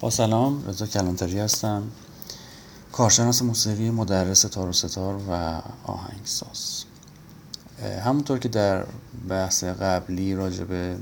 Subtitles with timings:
[0.00, 1.82] با سلام رضا کلانتری هستم.
[2.92, 6.84] کارشناس موسیقی مدرس تار و ستار و آهنگساز.
[8.04, 8.84] همونطور که در
[9.28, 10.96] بحث قبلی راجع به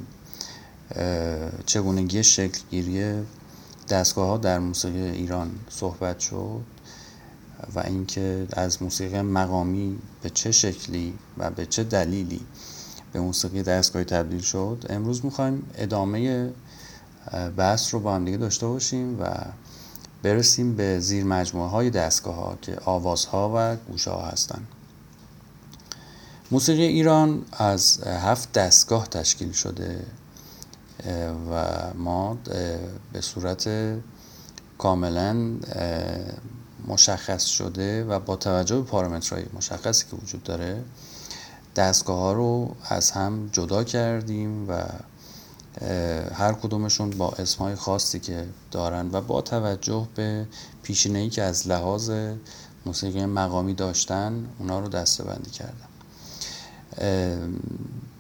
[1.67, 3.23] چگونگی شکلگیری
[3.89, 6.61] دستگاه ها در موسیقی ایران صحبت شد
[7.75, 12.41] و اینکه از موسیقی مقامی به چه شکلی و به چه دلیلی
[13.13, 16.51] به موسیقی دستگاهی تبدیل شد امروز می‌خوایم ادامه
[17.57, 19.27] بحث رو با هم دیگه داشته باشیم و
[20.23, 24.63] برسیم به زیر مجموعه های دستگاه ها که آوازها و گوشه ها هستن.
[26.51, 30.07] موسیقی ایران از هفت دستگاه تشکیل شده
[31.53, 32.39] و ما
[33.13, 33.69] به صورت
[34.79, 35.53] کاملا
[36.89, 40.83] مشخص شده و با توجه به پارامترهای مشخصی که وجود داره
[41.77, 44.83] دستگاه ها رو از هم جدا کردیم و
[46.35, 50.47] هر کدومشون با اسمهای خاصی که دارن و با توجه به
[50.83, 52.11] پیشینه‌ای که از لحاظ
[52.87, 55.89] موسیقی مقامی داشتن اونا رو دسته بندی کردم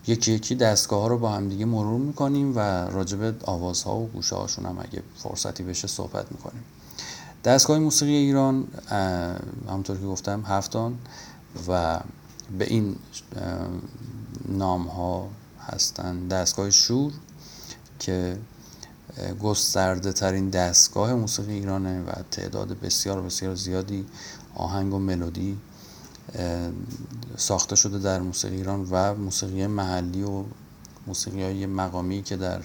[0.07, 2.59] یکی یکی دستگاه ها رو با هم دیگه مرور می‌کنیم و
[2.89, 6.65] راجب آوازها و گوشه هاشون هم اگه فرصتی بشه صحبت می‌کنیم.
[7.45, 8.69] دستگاه موسیقی ایران
[9.69, 10.99] همونطور که گفتم هفتان
[11.69, 12.01] و
[12.59, 12.97] به این
[14.49, 15.29] نام ها
[15.61, 16.29] هستن.
[16.29, 17.13] دستگاه شور
[17.99, 18.39] که
[19.43, 24.07] گسترده ترین دستگاه موسیقی ایرانه و تعداد بسیار بسیار زیادی
[24.55, 25.59] آهنگ و ملودی
[27.37, 30.45] ساخته شده در موسیقی ایران و موسیقی محلی و
[31.07, 32.63] موسیقی های مقامی که در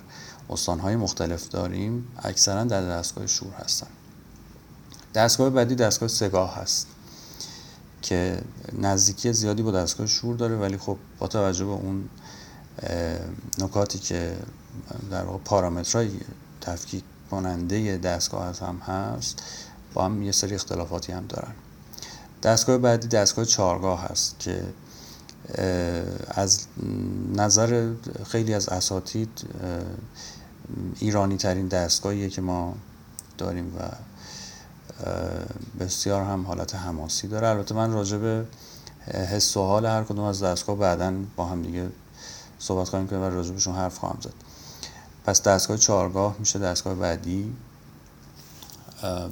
[0.49, 3.87] استانهای مختلف داریم اکثرا در دستگاه شور هستن.
[5.15, 6.87] دستگاه بعدی دستگاه سگاه هست
[8.01, 8.41] که
[8.79, 12.09] نزدیکی زیادی با دستگاه شور داره ولی خب با توجه به اون
[13.59, 14.35] نکاتی که
[15.11, 16.09] در واقع پارامترهای
[16.61, 19.43] تفکیک کننده دستگاه هم هست
[19.93, 21.51] با هم یه سری اختلافاتی هم دارن.
[22.43, 24.63] دستگاه بعدی دستگاه چارگاه هست که
[26.27, 26.59] از
[27.35, 27.93] نظر
[28.27, 29.45] خیلی از اساتید
[30.99, 32.75] ایرانی ترین دستگاهیه که ما
[33.37, 33.89] داریم و
[35.79, 37.47] بسیار هم حالت حماسی داره.
[37.47, 38.45] البته من راجع به
[39.07, 41.89] حس و حال هر کدوم از دستگاه بعدا با هم دیگه
[42.59, 44.33] صحبت خواهیم کرد و راجع بهشون حرف خواهم زد.
[45.25, 47.55] پس دستگاه چارگاه میشه دستگاه بعدی.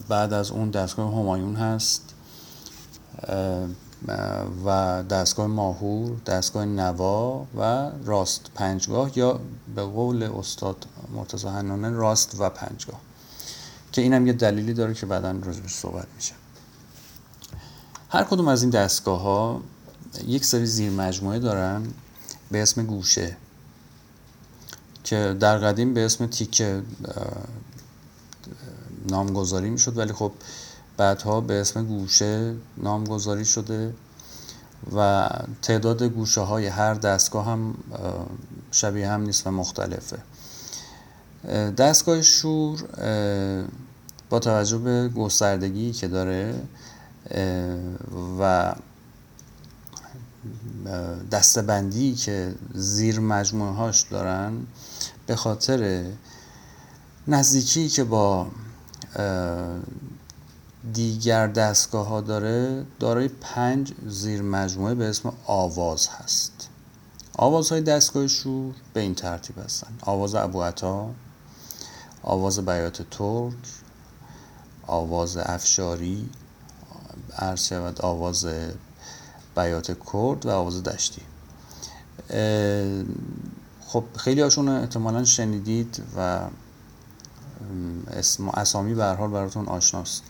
[0.08, 2.02] بعد از اون دستگاه همایون هست.
[4.66, 9.40] و دستگاه ماهور دستگاه نوا و راست پنجگاه یا
[9.76, 10.86] به قول استاد
[11.16, 13.00] مرتضی حنانه راست و پنجگاه.
[13.92, 16.34] که اینم یه دلیلی داره که بعدا راجبش صحبت میشه.
[18.10, 19.62] هر کدوم از این دستگاه ها
[20.28, 21.88] یک سری زیر مجموعه دارن
[22.52, 23.38] به اسم گوشه.
[25.10, 26.82] که در قدیم به اسم تیکه
[29.10, 30.32] نامگذاری می‌شد ولی خب
[30.98, 33.94] بعدها به اسم گوشه نامگذاری شده
[34.96, 35.30] و
[35.62, 37.74] تعداد گوشه های هر دستگاه هم
[38.72, 40.18] شبیه هم نیست و مختلفه.
[41.78, 42.84] دستگاه شور
[44.30, 46.56] با توجه به گستردگی که داره
[48.40, 48.74] و
[51.32, 54.54] دستبندی که زیر مجموعه هاش دارن
[55.26, 56.06] به خاطر
[57.28, 58.48] نزدیکی که با
[60.94, 66.70] دیگر دستگاه ها داره دارای پنج زیر مجموعه به اسم آواز هست.
[67.38, 69.88] آوازهای دستگاه شور به این ترتیب هستن.
[70.02, 71.10] آواز ابو عطا
[72.24, 73.54] آواز بیات ترک
[74.88, 76.30] آواز افشاری
[77.38, 78.48] عرض شود آواز
[79.56, 81.22] بیات کرد و آواز دشتی
[83.88, 86.40] خب خیلی هاشون احتمالا شنیدید و
[88.12, 90.24] اسم اسامی به حال براتون آشناست.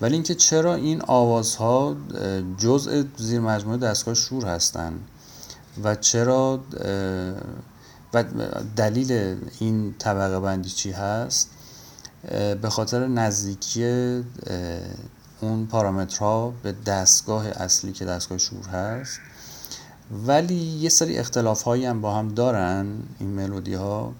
[0.00, 1.96] ولی اینکه چرا این آوازها
[2.58, 5.00] جزء زیر مجموعه دستگاه شور هستند
[5.84, 6.60] و چرا
[8.14, 8.24] و
[8.76, 11.50] دلیل این طبقه بندی چی هست؟
[12.62, 14.24] به خاطر نزدیکی
[15.42, 19.18] اون پارامترها به دستگاه اصلی که دستگاه شور هست.
[20.26, 22.86] ولی یه سری اختلاف هایی هم با هم دارن
[23.18, 24.12] این ملودی ها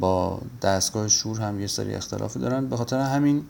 [0.00, 2.68] با دستگاه شور هم یه سری اختلافی دارن.
[2.68, 3.44] به خاطر همین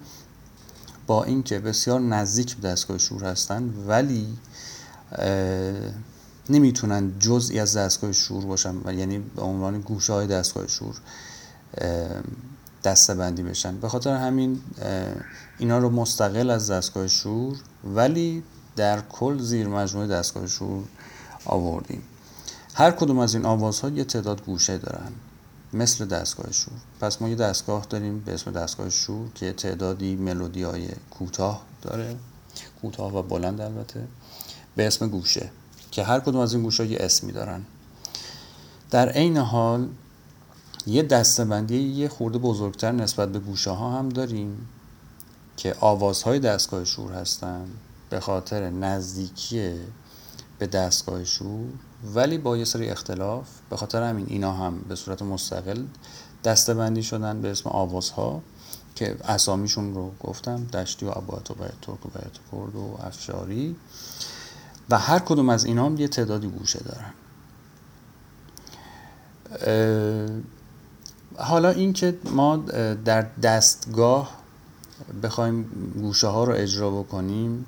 [1.06, 4.26] با اینکه بسیار نزدیک به دستگاه شور هستن ولی
[6.50, 8.74] نمی‌تونن جزئی از دستگاه شور باشن.
[8.94, 10.94] یعنی به عنوان گوشه های دستگاه شور
[12.84, 13.80] دسته بندی بشن.
[13.80, 14.60] به خاطر همین
[15.58, 18.42] اینا رو مستقل از دستگاه شور ولی
[18.76, 20.84] در کل زیر مجموعه دستگاه شور
[21.44, 22.02] آوردیم.
[22.74, 25.12] هر کدوم از این آوازها یه تعداد گوشه دارن
[25.72, 26.74] مثل دستگاه شور.
[27.00, 32.16] پس ما یه دستگاه داریم به اسم دستگاه شور که تعدادی ملودی های کوتاه داره.
[32.82, 34.08] کوتاه و بلند البته.
[34.76, 35.50] به اسم گوشه
[35.90, 37.64] که هر کدوم از این گوشه یه اسمی دارن.
[38.90, 39.88] در عین حال
[40.86, 44.68] یه دستبندی یه خورده بزرگتر نسبت به گوشه ها هم داریم
[45.56, 47.66] که آوازهای دستگاه شور هستن
[48.10, 49.74] به خاطر نزدیکی
[50.58, 51.68] به دستگاه شور
[52.14, 55.84] ولی با یه سری اختلاف به خاطر همین اینا هم به صورت مستقل
[56.44, 58.42] دستبندی شدن به اسم آوازها
[58.94, 63.76] که اسامیشون رو گفتم دشتی و عبایت و باید ترک و باید کرد و افشاری.
[64.90, 67.12] و هر کدوم از اینا هم یه تعدادی گوشه دارن.
[71.38, 72.56] حالا اینکه ما
[73.04, 74.38] در دستگاه
[75.22, 75.62] بخوایم
[76.00, 77.66] گوشه ها رو اجرا بکنیم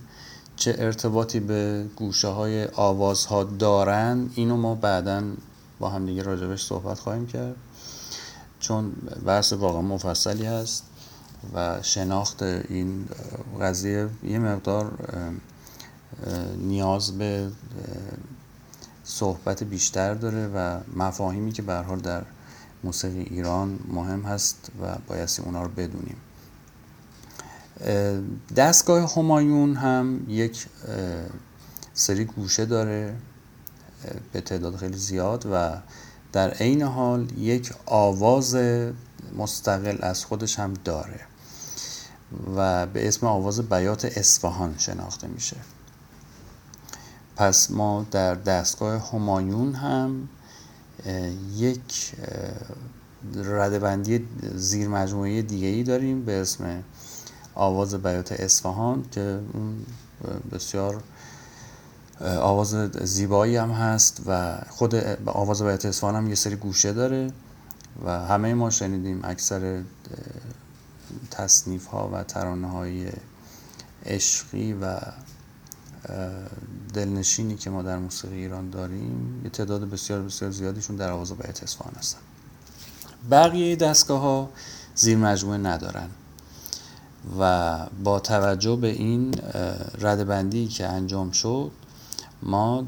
[0.56, 5.22] چه ارتباطی به گوشه های آوازها دارن اینو ما بعدا
[5.78, 7.56] با هم دیگه راجبش صحبت خواهیم کرد.
[8.60, 8.92] چون
[9.26, 10.84] بحث واقعا مفصلی هست
[11.54, 13.08] و شناخت این
[13.60, 14.92] قضیه یه مقدار
[16.58, 17.50] نیاز به
[19.04, 22.22] صحبت بیشتر داره و مفاهیمی که به در
[22.84, 26.16] موسیقی ایران مهم هست و بایستی اونا رو بدونیم.
[28.56, 30.66] دستگاه همایون هم یک
[31.94, 33.16] سری گوشه داره
[34.32, 35.76] به تعداد خیلی زیاد و
[36.32, 38.56] در عین حال یک آواز
[39.36, 41.20] مستقل از خودش هم داره
[42.56, 45.56] و به اسم آواز بیات اصفهان شناخته میشه.
[47.36, 50.28] پس ما در دستگاه همایون هم
[51.56, 52.12] یک
[53.34, 56.82] ردبندی زیر مجموعه دیگه ای داریم به اسم
[57.54, 59.86] آواز بیات اصفهان که اون
[60.52, 61.02] بسیار
[62.20, 64.94] آواز زیبایی هم هست و خود
[65.26, 67.32] آواز بیات اصفهان هم یه سری گوشه داره
[68.04, 69.82] و همه ما شنیدیم اکثر
[71.30, 73.08] تصنیف ها و ترانه های
[74.06, 75.00] عشقی و
[76.90, 81.62] دلنشینی که ما در موسیقی ایران داریم یه تعداد بسیار بسیار زیادیشون در آواز بیت
[81.62, 82.18] اصفهان هستن.
[83.30, 84.50] بقیه دستگاه ها
[84.94, 86.08] زیر مجموعه ندارن.
[87.40, 89.34] و با توجه به این
[90.00, 91.70] ردبندی که انجام شد
[92.42, 92.86] ما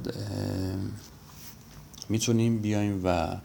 [2.08, 3.36] می‌تونیم بیایم و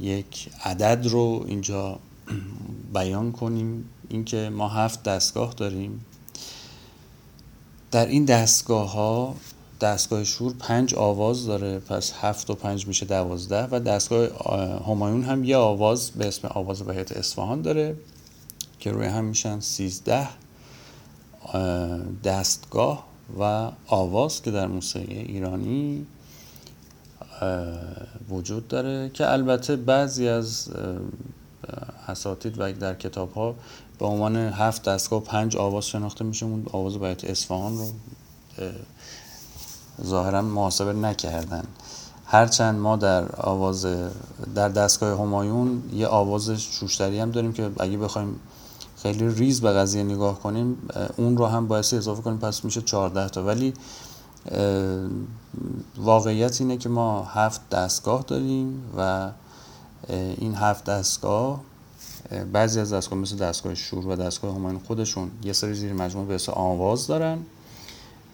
[0.00, 1.98] یک عدد رو اینجا
[2.94, 3.88] بیان کنیم.
[4.08, 6.04] اینکه ما هفت دستگاه داریم.
[7.90, 9.36] در این دستگاه ها
[9.82, 14.28] دستگاه شور پنج آواز داره پس هفت و پنج میشه دوازده و دستگاه
[14.86, 17.96] همایون هم یه آواز به اسم آواز بهیت اصفهان داره
[18.78, 20.28] که روی هم میشن سیزده
[22.24, 23.04] دستگاه
[23.40, 26.06] و آواز که در موسیقی ایرانی
[28.30, 30.68] وجود داره که البته بعضی از
[32.08, 33.54] اساتید و در کتاب ها
[33.98, 37.86] به عنوان هفت دستگاه و پنج آواز شناخته میشه اون آواز باید اصفهان رو
[40.04, 41.64] ظاهرا محاسبه نکردن.
[42.26, 43.86] هرچند ما در آواز
[44.54, 48.40] در دستگاه همایون یه آواز شوشتری هم داریم که اگه بخوایم
[49.02, 50.76] خیلی ریز به قضیه نگاه کنیم
[51.16, 53.44] اون رو هم باید اضافه کنیم پس میشه 14 تا.
[53.44, 53.74] ولی
[55.96, 59.30] واقعیت اینه که ما هفت دستگاه داریم و
[60.08, 61.60] این هفت دستگاه
[62.52, 66.52] بعضی از دستگاه مثل دستگاه شور و دستگاه همایون خودشون یه سری زیر مجموعه به
[66.52, 67.38] آواز دارن.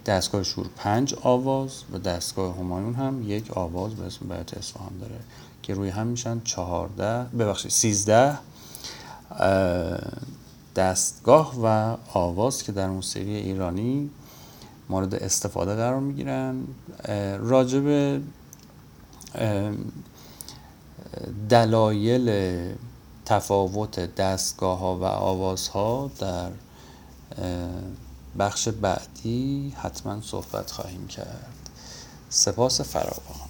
[0.08, 5.20] دستگاه شور پنج آواز و دستگاه همایون هم یک آواز به اسم بیت اصفهان داره
[5.62, 8.38] که روی هم میشن چهارده ببخشید سیزده
[10.76, 14.10] دستگاه و آواز که در موسیقی ایرانی
[14.88, 16.56] مورد استفاده قرار می‌گیرن.
[17.38, 18.20] راجب
[21.48, 22.30] دلایل
[23.24, 26.50] تفاوت دستگاه ها و آواز ها در
[28.38, 31.70] بخش بعدی حتما صحبت خواهیم کرد.
[32.30, 33.47] سپاس فراوان.